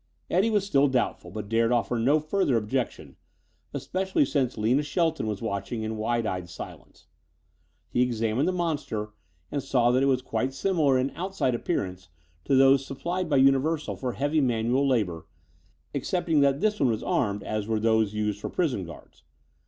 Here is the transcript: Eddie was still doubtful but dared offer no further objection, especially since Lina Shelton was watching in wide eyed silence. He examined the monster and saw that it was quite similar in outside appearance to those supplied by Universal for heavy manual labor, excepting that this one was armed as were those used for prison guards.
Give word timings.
Eddie 0.31 0.49
was 0.49 0.65
still 0.65 0.87
doubtful 0.87 1.29
but 1.29 1.47
dared 1.47 1.71
offer 1.71 1.95
no 1.99 2.19
further 2.19 2.57
objection, 2.57 3.17
especially 3.71 4.25
since 4.25 4.57
Lina 4.57 4.81
Shelton 4.81 5.27
was 5.27 5.43
watching 5.43 5.83
in 5.83 5.95
wide 5.95 6.25
eyed 6.25 6.49
silence. 6.49 7.05
He 7.87 8.01
examined 8.01 8.47
the 8.47 8.51
monster 8.51 9.13
and 9.51 9.61
saw 9.61 9.91
that 9.91 10.01
it 10.01 10.07
was 10.07 10.23
quite 10.23 10.55
similar 10.55 10.97
in 10.97 11.11
outside 11.11 11.53
appearance 11.53 12.09
to 12.45 12.55
those 12.55 12.83
supplied 12.83 13.29
by 13.29 13.37
Universal 13.37 13.97
for 13.97 14.13
heavy 14.13 14.41
manual 14.41 14.87
labor, 14.87 15.27
excepting 15.93 16.39
that 16.41 16.61
this 16.61 16.79
one 16.79 16.89
was 16.89 17.03
armed 17.03 17.43
as 17.43 17.67
were 17.67 17.79
those 17.79 18.15
used 18.15 18.39
for 18.41 18.49
prison 18.49 18.83
guards. 18.85 19.21